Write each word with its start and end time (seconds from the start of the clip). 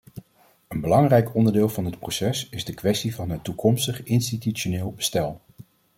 Een 0.67 0.79
belangrijk 0.81 1.35
onderdeel 1.35 1.69
van 1.69 1.83
dit 1.83 1.99
proces 1.99 2.49
is 2.49 2.65
de 2.65 2.73
kwestie 2.73 3.15
van 3.15 3.29
het 3.29 3.43
toekomstig 3.43 4.03
institutioneel 4.03 4.93
bestel. 4.93 5.41